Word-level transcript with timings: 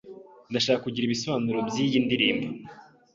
Ndashaka 0.49 0.83
kugira 0.85 1.05
ibisobanuro 1.05 1.59
byiyi 1.69 1.97
ndirimbo. 2.05 2.47